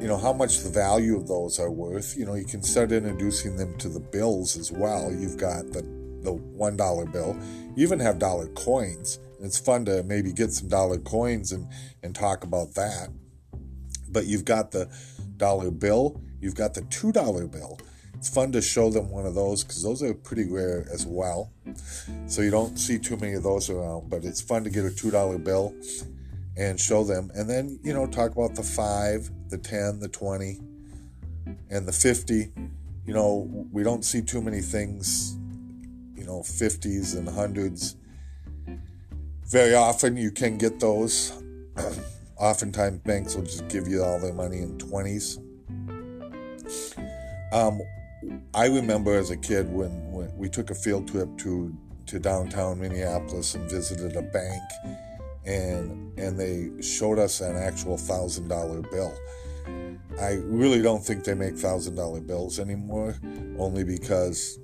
you 0.00 0.06
know 0.06 0.16
how 0.16 0.32
much 0.32 0.60
the 0.60 0.70
value 0.70 1.16
of 1.16 1.26
those 1.26 1.58
are 1.58 1.70
worth 1.70 2.16
you 2.16 2.24
know 2.24 2.34
you 2.34 2.44
can 2.44 2.62
start 2.62 2.92
introducing 2.92 3.56
them 3.56 3.76
to 3.78 3.88
the 3.88 4.00
bills 4.00 4.56
as 4.56 4.72
well. 4.72 5.12
You've 5.12 5.36
got 5.36 5.70
the 5.72 5.82
the 6.22 6.32
one 6.32 6.76
dollar 6.76 7.04
bill. 7.04 7.36
You 7.76 7.84
even 7.84 8.00
have 8.00 8.18
dollar 8.18 8.46
coins 8.48 9.18
it's 9.44 9.58
fun 9.58 9.84
to 9.84 10.02
maybe 10.04 10.32
get 10.32 10.52
some 10.52 10.68
dollar 10.68 10.98
coins 10.98 11.52
and 11.52 11.66
and 12.02 12.14
talk 12.14 12.44
about 12.44 12.74
that 12.74 13.08
but 14.08 14.26
you've 14.26 14.44
got 14.44 14.70
the 14.70 14.88
dollar 15.36 15.70
bill 15.70 16.20
you've 16.40 16.54
got 16.54 16.74
the 16.74 16.82
two 16.82 17.12
dollar 17.12 17.46
bill 17.46 17.78
it's 18.14 18.28
fun 18.28 18.52
to 18.52 18.62
show 18.62 18.88
them 18.88 19.10
one 19.10 19.26
of 19.26 19.34
those 19.34 19.64
because 19.64 19.82
those 19.82 20.02
are 20.02 20.14
pretty 20.14 20.48
rare 20.48 20.86
as 20.92 21.06
well 21.06 21.52
so 22.26 22.42
you 22.42 22.50
don't 22.50 22.78
see 22.78 22.98
too 22.98 23.16
many 23.16 23.32
of 23.32 23.42
those 23.42 23.68
around 23.70 24.08
but 24.08 24.24
it's 24.24 24.40
fun 24.40 24.62
to 24.62 24.70
get 24.70 24.84
a 24.84 24.90
two 24.90 25.10
dollar 25.10 25.38
bill 25.38 25.74
and 26.56 26.78
show 26.78 27.04
them. 27.04 27.30
And 27.34 27.48
then, 27.48 27.78
you 27.82 27.92
know, 27.92 28.06
talk 28.06 28.32
about 28.32 28.54
the 28.54 28.62
five, 28.62 29.30
the 29.48 29.58
10, 29.58 30.00
the 30.00 30.08
20, 30.08 30.60
and 31.70 31.86
the 31.86 31.92
50. 31.92 32.52
You 33.06 33.14
know, 33.14 33.66
we 33.72 33.82
don't 33.82 34.04
see 34.04 34.22
too 34.22 34.42
many 34.42 34.60
things, 34.60 35.36
you 36.14 36.24
know, 36.24 36.40
50s 36.40 37.16
and 37.16 37.26
100s. 37.26 37.96
Very 39.52 39.74
often 39.74 40.16
you 40.16 40.30
can 40.30 40.56
get 40.56 40.80
those. 40.80 41.30
Oftentimes 42.38 43.00
banks 43.00 43.34
will 43.34 43.42
just 43.42 43.68
give 43.68 43.86
you 43.86 44.02
all 44.02 44.18
their 44.18 44.32
money 44.32 44.60
in 44.60 44.78
20s. 44.78 45.38
Um, 47.52 47.78
I 48.54 48.66
remember 48.68 49.14
as 49.14 49.28
a 49.30 49.36
kid 49.36 49.70
when, 49.70 50.10
when 50.10 50.34
we 50.38 50.48
took 50.48 50.70
a 50.70 50.74
field 50.74 51.06
trip 51.06 51.28
to, 51.38 51.76
to 52.06 52.18
downtown 52.18 52.80
Minneapolis 52.80 53.54
and 53.54 53.70
visited 53.70 54.16
a 54.16 54.22
bank 54.22 54.62
and 55.44 56.18
and 56.18 56.38
they 56.38 56.70
showed 56.82 57.18
us 57.18 57.40
an 57.40 57.56
actual 57.56 57.98
thousand 57.98 58.48
dollar 58.48 58.80
bill. 58.80 59.14
I 60.20 60.34
really 60.44 60.80
don't 60.80 61.04
think 61.04 61.24
they 61.24 61.34
make 61.34 61.58
thousand 61.58 61.96
dollar 61.96 62.20
bills 62.20 62.58
anymore, 62.58 63.16
only 63.58 63.84
because 63.84 64.58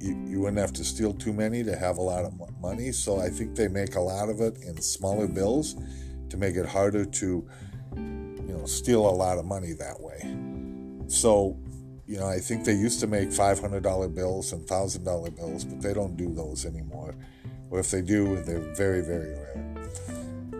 you, 0.00 0.24
you 0.26 0.40
wouldn't 0.40 0.58
have 0.58 0.72
to 0.74 0.84
steal 0.84 1.12
too 1.12 1.32
many 1.32 1.62
to 1.64 1.76
have 1.76 1.98
a 1.98 2.02
lot 2.02 2.24
of 2.24 2.32
money. 2.60 2.92
So 2.92 3.20
I 3.20 3.28
think 3.28 3.54
they 3.54 3.68
make 3.68 3.96
a 3.96 4.00
lot 4.00 4.28
of 4.28 4.40
it 4.40 4.58
in 4.62 4.80
smaller 4.80 5.28
bills 5.28 5.76
to 6.30 6.36
make 6.36 6.56
it 6.56 6.66
harder 6.66 7.04
to, 7.04 7.48
you 7.96 8.54
know, 8.56 8.66
steal 8.66 9.08
a 9.08 9.10
lot 9.10 9.38
of 9.38 9.44
money 9.44 9.72
that 9.72 10.00
way. 10.00 10.20
So, 11.08 11.58
you 12.06 12.18
know, 12.18 12.26
I 12.26 12.38
think 12.38 12.64
they 12.64 12.74
used 12.74 13.00
to 13.00 13.06
make 13.06 13.32
five 13.32 13.60
hundred 13.60 13.82
dollar 13.82 14.08
bills 14.08 14.52
and 14.52 14.66
thousand 14.66 15.04
dollar 15.04 15.30
bills, 15.30 15.64
but 15.64 15.80
they 15.80 15.94
don't 15.94 16.16
do 16.16 16.34
those 16.34 16.66
anymore. 16.66 17.14
Or 17.70 17.78
if 17.80 17.90
they 17.90 18.02
do, 18.02 18.42
they're 18.42 18.74
very, 18.74 19.00
very 19.00 19.32
rare. 19.32 19.74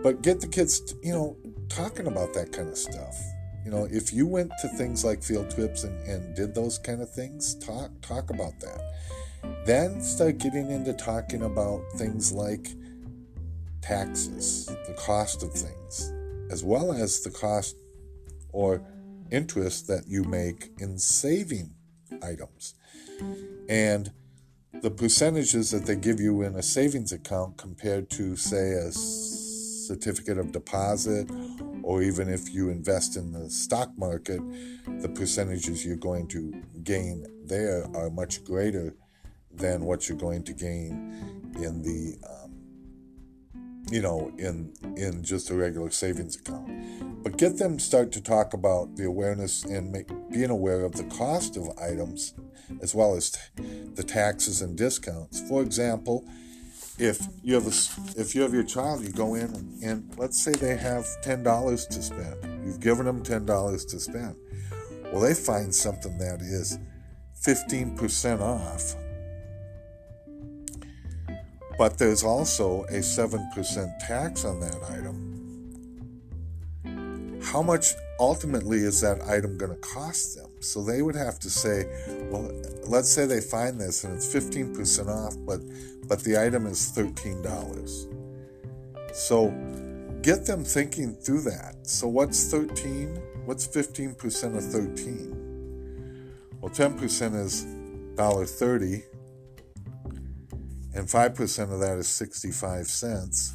But 0.02 0.22
get 0.22 0.40
the 0.40 0.48
kids, 0.48 0.94
you 1.02 1.12
know, 1.12 1.36
talking 1.68 2.06
about 2.06 2.34
that 2.34 2.52
kind 2.52 2.68
of 2.68 2.76
stuff. 2.76 3.16
You 3.64 3.70
know, 3.70 3.88
if 3.90 4.12
you 4.12 4.26
went 4.26 4.52
to 4.60 4.68
things 4.68 5.04
like 5.04 5.22
field 5.22 5.50
trips 5.50 5.84
and, 5.84 5.98
and 6.06 6.36
did 6.36 6.54
those 6.54 6.78
kind 6.78 7.00
of 7.00 7.10
things, 7.10 7.54
talk 7.54 7.90
talk 8.02 8.30
about 8.30 8.60
that. 8.60 8.80
Then 9.64 10.02
start 10.02 10.38
getting 10.38 10.70
into 10.70 10.92
talking 10.92 11.42
about 11.42 11.80
things 11.96 12.32
like 12.32 12.68
taxes, 13.80 14.66
the 14.66 14.94
cost 14.94 15.42
of 15.42 15.52
things, 15.52 16.12
as 16.50 16.62
well 16.62 16.92
as 16.92 17.22
the 17.22 17.30
cost 17.30 17.76
or 18.52 18.82
interest 19.30 19.86
that 19.88 20.06
you 20.06 20.24
make 20.24 20.70
in 20.78 20.98
saving 20.98 21.70
items. 22.22 22.74
And 23.68 24.12
the 24.82 24.90
percentages 24.90 25.70
that 25.70 25.86
they 25.86 25.96
give 25.96 26.20
you 26.20 26.42
in 26.42 26.54
a 26.56 26.62
savings 26.62 27.12
account 27.12 27.56
compared 27.56 28.10
to, 28.10 28.36
say, 28.36 28.72
a 28.72 28.92
certificate 28.92 30.38
of 30.38 30.52
deposit, 30.52 31.30
or 31.84 32.02
even 32.02 32.30
if 32.30 32.52
you 32.52 32.70
invest 32.70 33.14
in 33.16 33.30
the 33.30 33.50
stock 33.50 33.90
market, 33.98 34.40
the 35.00 35.08
percentages 35.08 35.84
you're 35.84 35.96
going 35.96 36.26
to 36.26 36.62
gain 36.82 37.26
there 37.44 37.86
are 37.94 38.08
much 38.08 38.42
greater 38.42 38.94
than 39.52 39.84
what 39.84 40.08
you're 40.08 40.18
going 40.18 40.42
to 40.42 40.54
gain 40.54 41.52
in 41.56 41.82
the 41.82 42.16
um, 42.26 42.54
you 43.90 44.00
know 44.00 44.32
in 44.38 44.72
in 44.96 45.22
just 45.22 45.50
a 45.50 45.54
regular 45.54 45.90
savings 45.90 46.36
account. 46.36 47.22
But 47.22 47.36
get 47.36 47.58
them 47.58 47.78
start 47.78 48.12
to 48.12 48.22
talk 48.22 48.54
about 48.54 48.96
the 48.96 49.04
awareness 49.04 49.64
and 49.64 49.92
make, 49.92 50.08
being 50.30 50.50
aware 50.50 50.84
of 50.84 50.92
the 50.92 51.04
cost 51.04 51.56
of 51.58 51.68
items 51.78 52.34
as 52.80 52.94
well 52.94 53.14
as 53.14 53.30
t- 53.30 53.62
the 53.94 54.02
taxes 54.02 54.62
and 54.62 54.76
discounts. 54.76 55.46
For 55.48 55.62
example 55.62 56.26
if 56.98 57.26
you 57.42 57.54
have 57.54 57.66
a, 57.66 57.72
if 58.20 58.34
you 58.34 58.42
have 58.42 58.54
your 58.54 58.62
child, 58.62 59.02
you 59.02 59.10
go 59.10 59.34
in 59.34 59.52
and, 59.54 59.82
and 59.82 60.14
let's 60.16 60.42
say 60.42 60.52
they 60.52 60.76
have 60.76 61.06
ten 61.22 61.42
dollars 61.42 61.86
to 61.86 62.02
spend. 62.02 62.36
You've 62.64 62.80
given 62.80 63.06
them 63.06 63.22
ten 63.22 63.44
dollars 63.44 63.84
to 63.86 63.98
spend. 63.98 64.36
Well, 65.12 65.20
they 65.20 65.34
find 65.34 65.74
something 65.74 66.18
that 66.18 66.40
is 66.40 66.78
fifteen 67.34 67.96
percent 67.96 68.40
off, 68.40 68.94
but 71.78 71.98
there's 71.98 72.22
also 72.22 72.84
a 72.84 73.02
seven 73.02 73.50
percent 73.54 73.90
tax 74.00 74.44
on 74.44 74.60
that 74.60 74.76
item. 74.88 75.32
How 77.42 77.62
much 77.62 77.94
ultimately 78.18 78.78
is 78.78 79.00
that 79.02 79.20
item 79.28 79.58
going 79.58 79.72
to 79.72 79.80
cost 79.80 80.36
them? 80.36 80.50
So 80.64 80.82
they 80.82 81.02
would 81.02 81.14
have 81.14 81.38
to 81.40 81.50
say, 81.50 81.84
well, 82.30 82.50
let's 82.86 83.08
say 83.10 83.26
they 83.26 83.40
find 83.40 83.80
this 83.80 84.04
and 84.04 84.14
it's 84.14 84.32
15% 84.32 85.08
off, 85.08 85.36
but 85.46 85.60
but 86.08 86.22
the 86.22 86.38
item 86.38 86.66
is 86.66 86.92
$13. 86.94 88.10
So 89.14 89.50
get 90.22 90.44
them 90.44 90.64
thinking 90.64 91.14
through 91.14 91.42
that. 91.42 91.76
So 91.86 92.08
what's 92.08 92.50
13? 92.50 93.20
What's 93.44 93.66
15% 93.66 94.56
of 94.56 94.64
13? 94.64 95.40
Well, 96.60 96.72
10% 96.72 97.34
is 97.36 97.64
$1.30 98.16 99.02
and 100.94 101.08
5% 101.08 101.72
of 101.72 101.80
that 101.80 101.98
is 101.98 102.08
65 102.08 102.86
cents. 102.86 103.54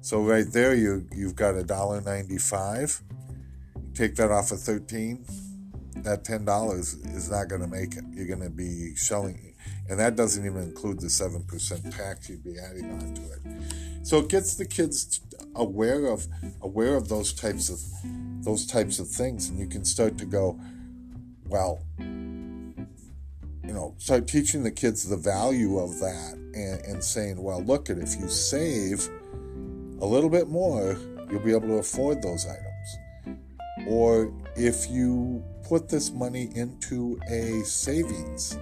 So 0.00 0.22
right 0.22 0.46
there 0.50 0.74
you 0.74 1.06
you've 1.12 1.36
got 1.36 1.54
$1.95. 1.56 3.02
Take 3.94 4.14
that 4.16 4.30
off 4.30 4.52
of 4.52 4.60
13, 4.60 5.26
that 6.04 6.24
$10 6.24 7.14
is 7.14 7.30
not 7.30 7.48
going 7.48 7.60
to 7.62 7.66
make 7.68 7.96
it. 7.96 8.04
You're 8.12 8.26
going 8.26 8.42
to 8.42 8.50
be 8.50 8.94
shelling 8.96 9.50
and 9.90 9.98
that 9.98 10.14
doesn't 10.16 10.46
even 10.46 10.62
include 10.62 11.00
the 11.00 11.08
7% 11.08 11.96
tax 11.96 12.28
you'd 12.28 12.44
be 12.44 12.56
adding 12.58 12.90
onto 12.92 13.22
it. 13.22 13.40
So 14.06 14.18
it 14.18 14.28
gets 14.28 14.54
the 14.54 14.64
kids 14.64 15.20
aware 15.56 16.06
of 16.06 16.26
aware 16.62 16.94
of 16.94 17.08
those 17.08 17.32
types 17.32 17.68
of 17.68 17.80
those 18.44 18.66
types 18.66 19.00
of 19.00 19.08
things 19.08 19.48
and 19.48 19.58
you 19.58 19.66
can 19.66 19.84
start 19.84 20.16
to 20.18 20.24
go, 20.24 20.58
well, 21.46 21.84
you 21.98 22.86
know, 23.74 23.94
start 23.98 24.28
teaching 24.28 24.62
the 24.62 24.70
kids 24.70 25.08
the 25.08 25.16
value 25.16 25.78
of 25.78 25.98
that 25.98 26.34
and, 26.54 26.80
and 26.82 27.04
saying, 27.04 27.42
well, 27.42 27.62
look 27.62 27.90
at 27.90 27.98
if 27.98 28.18
you 28.18 28.28
save 28.28 29.08
a 30.00 30.06
little 30.06 30.30
bit 30.30 30.48
more, 30.48 30.96
you'll 31.30 31.40
be 31.40 31.50
able 31.50 31.68
to 31.68 31.74
afford 31.74 32.22
those 32.22 32.46
items. 32.46 32.69
Or 33.86 34.32
if 34.56 34.88
you 34.90 35.42
put 35.68 35.88
this 35.88 36.10
money 36.10 36.50
into 36.54 37.18
a 37.30 37.62
savings, 37.64 38.58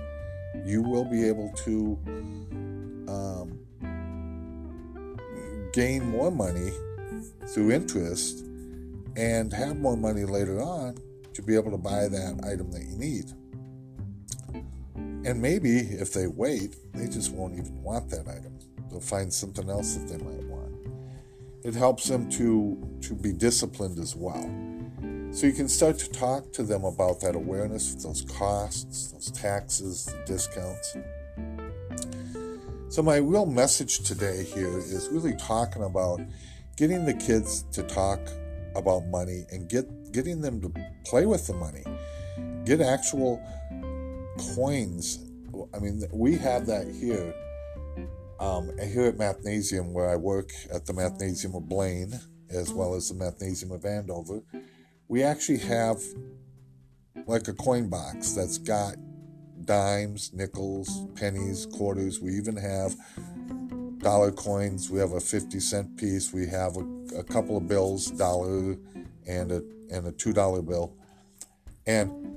you 0.64 0.82
will 0.82 1.04
be 1.04 1.26
able 1.26 1.52
to 1.64 1.98
um, 3.08 3.58
gain 5.72 6.08
more 6.10 6.30
money 6.30 6.70
through 7.48 7.72
interest 7.72 8.44
and 9.16 9.52
have 9.52 9.76
more 9.78 9.96
money 9.96 10.24
later 10.24 10.60
on 10.60 10.96
to 11.34 11.42
be 11.42 11.54
able 11.54 11.70
to 11.70 11.78
buy 11.78 12.08
that 12.08 12.40
item 12.44 12.70
that 12.70 12.82
you 12.82 12.96
need. 12.96 13.32
And 15.24 15.42
maybe 15.42 15.78
if 15.78 16.12
they 16.12 16.26
wait, 16.26 16.76
they 16.94 17.06
just 17.06 17.32
won't 17.32 17.54
even 17.54 17.82
want 17.82 18.08
that 18.10 18.28
item. 18.28 18.58
They'll 18.90 19.00
find 19.00 19.32
something 19.32 19.68
else 19.68 19.94
that 19.94 20.08
they 20.08 20.22
might 20.24 20.44
want. 20.44 20.72
It 21.64 21.74
helps 21.74 22.08
them 22.08 22.30
to, 22.30 22.98
to 23.02 23.14
be 23.14 23.32
disciplined 23.32 23.98
as 23.98 24.14
well. 24.14 24.67
So 25.30 25.46
you 25.46 25.52
can 25.52 25.68
start 25.68 25.98
to 25.98 26.10
talk 26.10 26.52
to 26.54 26.62
them 26.62 26.84
about 26.84 27.20
that 27.20 27.34
awareness, 27.34 27.94
those 27.94 28.22
costs, 28.22 29.12
those 29.12 29.30
taxes, 29.30 30.06
the 30.06 30.24
discounts. 30.24 30.96
So, 32.88 33.02
my 33.02 33.16
real 33.16 33.44
message 33.44 34.00
today 34.00 34.42
here 34.42 34.78
is 34.78 35.08
really 35.12 35.34
talking 35.36 35.82
about 35.82 36.20
getting 36.76 37.04
the 37.04 37.12
kids 37.12 37.64
to 37.72 37.82
talk 37.82 38.20
about 38.74 39.06
money 39.08 39.44
and 39.50 39.68
get 39.68 40.12
getting 40.12 40.40
them 40.40 40.62
to 40.62 40.72
play 41.04 41.26
with 41.26 41.46
the 41.46 41.54
money. 41.54 41.84
Get 42.64 42.80
actual 42.80 43.42
coins. 44.54 45.18
I 45.74 45.78
mean, 45.78 46.04
we 46.10 46.36
have 46.36 46.66
that 46.66 46.88
here. 46.88 47.34
Um, 48.40 48.70
here 48.78 49.06
at 49.06 49.16
Mathnasium, 49.16 49.92
where 49.92 50.08
I 50.08 50.16
work 50.16 50.52
at 50.72 50.86
the 50.86 50.92
Mathnasium 50.92 51.56
of 51.56 51.68
Blaine, 51.68 52.18
as 52.48 52.72
well 52.72 52.94
as 52.94 53.08
the 53.08 53.14
Mathnasium 53.14 53.74
of 53.74 53.84
Andover, 53.84 54.42
we 55.08 55.22
actually 55.22 55.58
have 55.58 56.02
like 57.26 57.48
a 57.48 57.54
coin 57.54 57.88
box 57.88 58.32
that's 58.32 58.58
got 58.58 58.96
dimes, 59.64 60.32
nickels, 60.32 61.06
pennies, 61.14 61.66
quarters. 61.66 62.20
We 62.20 62.32
even 62.32 62.56
have 62.56 62.94
dollar 63.98 64.30
coins. 64.30 64.90
We 64.90 65.00
have 65.00 65.12
a 65.12 65.20
50 65.20 65.60
cent 65.60 65.96
piece. 65.96 66.32
We 66.32 66.46
have 66.46 66.76
a, 66.76 67.18
a 67.18 67.24
couple 67.24 67.56
of 67.56 67.66
bills, 67.66 68.10
dollar 68.10 68.76
and 69.26 69.52
a 69.52 69.62
and 69.90 70.06
a 70.06 70.12
two 70.12 70.32
dollar 70.32 70.62
bill. 70.62 70.94
And 71.86 72.36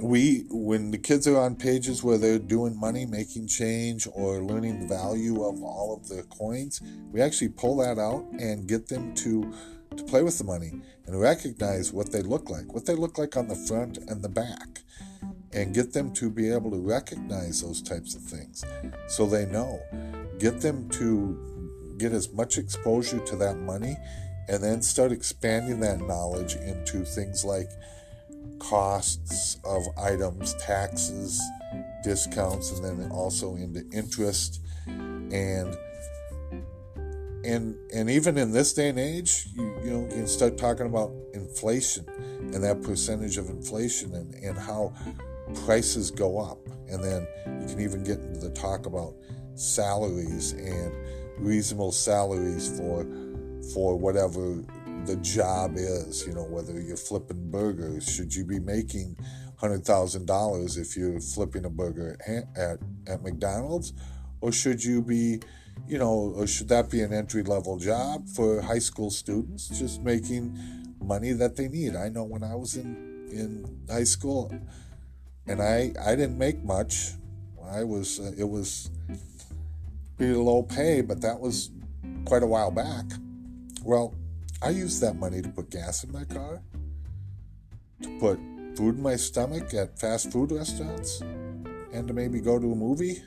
we 0.00 0.44
when 0.50 0.90
the 0.90 0.98
kids 0.98 1.26
are 1.26 1.38
on 1.38 1.56
pages 1.56 2.04
where 2.04 2.18
they're 2.18 2.38
doing 2.38 2.78
money 2.78 3.04
making 3.04 3.48
change 3.48 4.06
or 4.12 4.42
learning 4.42 4.80
the 4.80 4.86
value 4.86 5.44
of 5.44 5.62
all 5.62 5.94
of 5.96 6.08
the 6.08 6.22
coins, 6.24 6.80
we 7.10 7.20
actually 7.20 7.48
pull 7.48 7.78
that 7.78 7.98
out 7.98 8.24
and 8.38 8.68
get 8.68 8.88
them 8.88 9.14
to 9.16 9.52
to 9.98 10.04
play 10.04 10.22
with 10.22 10.38
the 10.38 10.44
money 10.44 10.72
and 11.06 11.20
recognize 11.20 11.92
what 11.92 12.12
they 12.12 12.22
look 12.22 12.48
like, 12.50 12.72
what 12.72 12.86
they 12.86 12.94
look 12.94 13.18
like 13.18 13.36
on 13.36 13.48
the 13.48 13.54
front 13.54 13.98
and 13.98 14.22
the 14.22 14.28
back 14.28 14.80
and 15.52 15.74
get 15.74 15.92
them 15.92 16.12
to 16.14 16.30
be 16.30 16.50
able 16.50 16.70
to 16.70 16.78
recognize 16.78 17.62
those 17.62 17.82
types 17.82 18.14
of 18.14 18.22
things 18.22 18.64
so 19.08 19.26
they 19.26 19.46
know. 19.46 19.80
Get 20.38 20.60
them 20.60 20.88
to 20.90 21.94
get 21.98 22.12
as 22.12 22.32
much 22.32 22.58
exposure 22.58 23.18
to 23.18 23.36
that 23.36 23.58
money 23.58 23.96
and 24.48 24.62
then 24.62 24.82
start 24.82 25.12
expanding 25.12 25.80
that 25.80 26.00
knowledge 26.00 26.54
into 26.56 27.04
things 27.04 27.44
like 27.44 27.68
costs 28.58 29.58
of 29.64 29.82
items, 29.98 30.54
taxes, 30.54 31.40
discounts, 32.02 32.72
and 32.72 33.00
then 33.00 33.10
also 33.10 33.56
into 33.56 33.84
interest 33.92 34.60
and 34.86 35.76
and 37.48 37.76
and 37.92 38.10
even 38.10 38.36
in 38.36 38.52
this 38.52 38.74
day 38.74 38.88
and 38.90 38.98
age, 38.98 39.46
you, 39.54 39.74
you 39.82 39.90
know, 39.90 40.08
you 40.14 40.26
start 40.26 40.58
talking 40.58 40.86
about 40.86 41.12
inflation 41.32 42.06
and 42.52 42.62
that 42.62 42.82
percentage 42.82 43.38
of 43.38 43.48
inflation 43.48 44.14
and, 44.14 44.34
and 44.34 44.58
how 44.58 44.92
prices 45.64 46.10
go 46.10 46.38
up. 46.38 46.58
And 46.88 47.02
then 47.02 47.26
you 47.60 47.68
can 47.68 47.80
even 47.80 48.04
get 48.04 48.18
into 48.18 48.40
the 48.40 48.50
talk 48.50 48.86
about 48.86 49.14
salaries 49.54 50.52
and 50.52 50.92
reasonable 51.38 51.92
salaries 51.92 52.78
for 52.78 53.06
for 53.72 53.96
whatever 53.96 54.62
the 55.06 55.16
job 55.22 55.76
is. 55.76 56.26
You 56.26 56.34
know, 56.34 56.44
whether 56.44 56.78
you're 56.80 56.96
flipping 56.96 57.50
burgers, 57.50 58.08
should 58.08 58.34
you 58.34 58.44
be 58.44 58.58
making 58.58 59.16
hundred 59.56 59.84
thousand 59.84 60.26
dollars 60.26 60.76
if 60.76 60.96
you're 60.96 61.20
flipping 61.20 61.64
a 61.64 61.70
burger 61.70 62.16
at, 62.26 62.44
at 62.56 62.78
at 63.06 63.22
McDonald's, 63.22 63.92
or 64.40 64.52
should 64.52 64.82
you 64.84 65.02
be, 65.02 65.40
you 65.86 65.98
know, 65.98 66.32
or 66.36 66.46
should 66.46 66.68
that 66.68 66.90
be 66.90 67.00
an 67.02 67.12
entry 67.12 67.42
level 67.42 67.78
job 67.78 68.28
for 68.28 68.60
high 68.60 68.78
school 68.78 69.10
students 69.10 69.68
just 69.68 70.02
making 70.02 70.58
money 71.00 71.32
that 71.32 71.56
they 71.56 71.68
need? 71.68 71.96
I 71.96 72.08
know 72.08 72.24
when 72.24 72.42
I 72.42 72.54
was 72.54 72.76
in 72.76 73.28
in 73.30 73.84
high 73.90 74.04
school, 74.04 74.52
and 75.46 75.62
I 75.62 75.92
I 76.04 76.16
didn't 76.16 76.38
make 76.38 76.62
much. 76.64 77.12
I 77.70 77.84
was 77.84 78.20
uh, 78.20 78.32
it 78.36 78.48
was 78.48 78.90
pretty 80.16 80.34
low 80.34 80.62
pay, 80.62 81.00
but 81.00 81.20
that 81.20 81.38
was 81.38 81.70
quite 82.24 82.42
a 82.42 82.46
while 82.46 82.70
back. 82.70 83.04
Well, 83.84 84.14
I 84.60 84.70
used 84.70 85.00
that 85.02 85.14
money 85.14 85.40
to 85.42 85.48
put 85.48 85.70
gas 85.70 86.04
in 86.04 86.12
my 86.12 86.24
car, 86.24 86.62
to 88.02 88.18
put 88.18 88.38
food 88.76 88.96
in 88.96 89.02
my 89.02 89.16
stomach 89.16 89.72
at 89.74 89.98
fast 89.98 90.32
food 90.32 90.52
restaurants, 90.52 91.20
and 91.92 92.08
to 92.08 92.14
maybe 92.14 92.40
go 92.40 92.58
to 92.58 92.72
a 92.72 92.74
movie 92.74 93.22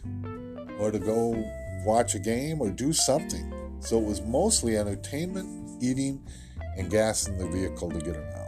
or 0.79 0.91
to 0.91 0.99
go 0.99 1.33
watch 1.85 2.15
a 2.15 2.19
game 2.19 2.61
or 2.61 2.69
do 2.69 2.93
something. 2.93 3.53
So 3.79 3.97
it 3.97 4.05
was 4.05 4.21
mostly 4.21 4.77
entertainment, 4.77 5.81
eating, 5.81 6.23
and 6.77 6.89
gas 6.89 7.27
in 7.27 7.37
the 7.37 7.47
vehicle 7.47 7.89
to 7.89 7.99
get 7.99 8.15
around. 8.15 8.41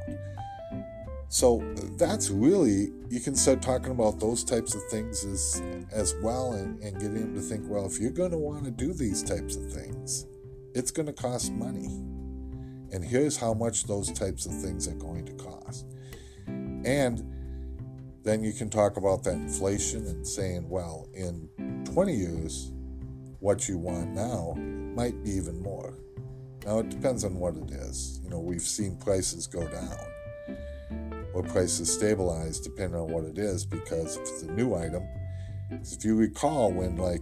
So 1.30 1.64
that's 1.98 2.30
really 2.30 2.92
you 3.10 3.20
can 3.20 3.36
start 3.36 3.62
talking 3.62 3.92
about 3.92 4.20
those 4.20 4.44
types 4.44 4.76
of 4.76 4.84
things 4.92 5.26
as 5.26 5.64
as 5.92 6.14
well 6.22 6.54
and, 6.54 6.80
and 6.80 6.94
getting 7.00 7.16
them 7.16 7.36
to 7.36 7.42
think, 7.42 7.64
well, 7.68 7.88
if 7.88 8.00
you're 8.00 8.12
gonna 8.12 8.38
want 8.38 8.66
to 8.66 8.72
do 8.72 8.94
these 8.94 9.24
types 9.24 9.56
of 9.56 9.72
things, 9.72 10.28
it's 10.76 10.92
gonna 10.92 11.12
cost 11.12 11.52
money. 11.52 11.88
And 12.92 13.04
here's 13.04 13.36
how 13.36 13.56
much 13.56 13.86
those 13.86 14.12
types 14.12 14.46
of 14.46 14.54
things 14.54 14.88
are 14.88 14.94
going 14.94 15.26
to 15.26 15.34
cost. 15.34 15.88
And 16.86 17.24
then 18.22 18.44
you 18.44 18.54
can 18.54 18.70
talk 18.70 18.98
about 18.98 19.24
that 19.24 19.34
inflation 19.34 20.06
and 20.06 20.28
saying, 20.28 20.70
well, 20.70 21.10
in 21.16 21.50
20 21.92 22.14
years, 22.14 22.72
what 23.44 23.68
you 23.68 23.78
want 23.78 24.10
now 24.12 24.54
might 24.96 25.22
be 25.22 25.32
even 25.32 25.62
more. 25.62 25.94
Now, 26.66 26.80
it 26.80 26.88
depends 26.88 27.26
on 27.26 27.36
what 27.36 27.58
it 27.58 27.72
is. 27.72 28.22
You 28.24 28.30
know, 28.30 28.40
we've 28.40 28.62
seen 28.62 28.96
prices 28.96 29.48
go 29.48 29.68
down 29.68 29.98
or 31.34 31.44
prices 31.44 31.92
stabilize 31.92 32.60
depending 32.60 32.98
on 32.98 33.12
what 33.12 33.26
it 33.26 33.38
is 33.38 33.66
because 33.66 34.16
if 34.16 34.22
it's 34.22 34.44
a 34.44 34.52
new 34.52 34.76
item 34.76 35.06
if 35.72 36.06
you 36.06 36.16
recall 36.16 36.72
when 36.72 36.96
like 36.96 37.22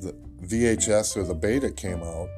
the 0.00 0.14
VHS 0.42 1.16
or 1.16 1.24
the 1.24 1.34
beta 1.34 1.70
came 1.70 2.02
out 2.02 2.28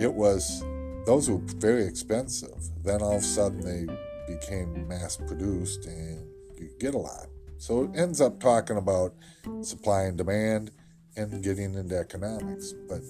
it 0.00 0.12
was 0.12 0.62
those 1.06 1.30
were 1.30 1.38
very 1.38 1.84
expensive 1.84 2.58
then 2.82 3.00
all 3.00 3.16
of 3.16 3.22
a 3.22 3.24
sudden 3.24 3.60
they 3.60 3.86
became 4.26 4.86
mass 4.88 5.16
produced 5.16 5.86
and 5.86 6.26
you 6.56 6.68
get 6.80 6.94
a 6.94 6.98
lot 6.98 7.28
so 7.58 7.84
it 7.84 7.90
ends 7.94 8.20
up 8.20 8.40
talking 8.40 8.76
about 8.76 9.14
supply 9.60 10.04
and 10.04 10.16
demand 10.16 10.70
and 11.16 11.42
getting 11.42 11.74
into 11.74 11.98
economics 11.98 12.72
but 12.88 13.00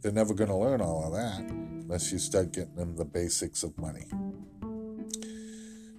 they're 0.00 0.12
never 0.12 0.34
going 0.34 0.50
to 0.50 0.56
learn 0.56 0.80
all 0.80 1.04
of 1.06 1.12
that 1.12 1.40
unless 1.50 2.12
you 2.12 2.18
start 2.18 2.52
getting 2.52 2.74
them 2.76 2.94
the 2.96 3.04
basics 3.04 3.62
of 3.62 3.76
money 3.78 4.06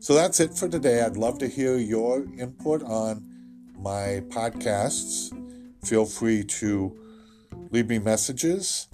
so 0.06 0.14
that's 0.14 0.40
it 0.40 0.54
for 0.54 0.70
today. 0.70 1.02
I'd 1.02 1.18
love 1.18 1.40
to 1.40 1.48
hear 1.48 1.78
your 1.78 2.28
input 2.38 2.84
on 2.84 3.28
my 3.76 4.22
podcasts. 4.30 5.34
Feel 5.84 6.06
free 6.06 6.44
to 6.44 6.96
leave 7.72 7.90
me 7.90 7.98
messages, 7.98 8.88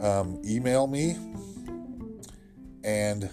um, 0.00 0.42
email 0.44 0.88
me, 0.88 1.16
and 2.82 3.30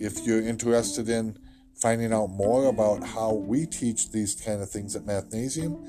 if 0.00 0.26
you're 0.26 0.42
interested 0.44 1.08
in 1.08 1.38
finding 1.84 2.14
out 2.14 2.30
more 2.30 2.68
about 2.70 3.06
how 3.06 3.34
we 3.34 3.66
teach 3.66 4.10
these 4.10 4.34
kind 4.34 4.62
of 4.62 4.70
things 4.70 4.96
at 4.96 5.02
Mathnasium, 5.02 5.86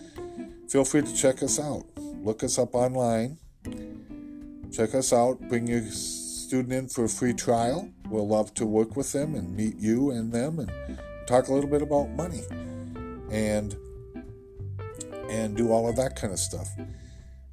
feel 0.69 0.83
free 0.83 1.01
to 1.01 1.15
check 1.15 1.41
us 1.41 1.57
out. 1.57 1.85
Look 2.21 2.43
us 2.43 2.59
up 2.59 2.75
online. 2.75 3.37
Check 4.73 4.93
us 4.93 5.13
out. 5.13 5.39
Bring 5.47 5.67
your 5.67 5.83
student 5.83 6.73
in 6.73 6.89
for 6.89 7.05
a 7.05 7.07
free 7.07 7.33
trial. 7.33 7.89
We'll 8.09 8.27
love 8.27 8.53
to 8.55 8.65
work 8.65 8.97
with 8.97 9.13
them 9.13 9.35
and 9.35 9.55
meet 9.55 9.77
you 9.77 10.11
and 10.11 10.33
them 10.33 10.59
and 10.59 10.69
talk 11.27 11.47
a 11.47 11.53
little 11.53 11.69
bit 11.69 11.81
about 11.81 12.09
money 12.09 12.41
and 13.31 13.73
and 15.29 15.55
do 15.55 15.71
all 15.71 15.87
of 15.87 15.95
that 15.95 16.17
kind 16.17 16.33
of 16.33 16.39
stuff. 16.39 16.67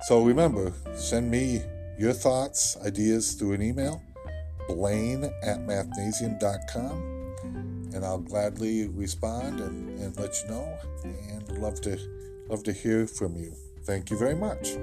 So 0.09 0.21
remember, 0.25 0.73
send 0.95 1.31
me 1.31 1.63
your 1.97 2.13
thoughts, 2.13 2.77
ideas 2.85 3.35
through 3.35 3.53
an 3.53 3.63
email, 3.63 4.03
blaine 4.67 5.27
at 5.45 5.61
mathnasium.com. 5.61 7.12
and 7.95 8.05
I'll 8.05 8.19
gladly 8.19 8.89
respond 8.89 9.61
and, 9.61 9.99
and 10.01 10.17
let 10.19 10.35
you 10.43 10.51
know. 10.51 10.79
And 11.05 11.59
love 11.59 11.81
to 11.83 11.99
love 12.49 12.63
to 12.65 12.73
hear 12.73 13.07
from 13.07 13.37
you. 13.37 13.55
Thank 13.85 14.11
you 14.11 14.19
very 14.19 14.37
much. 14.37 14.77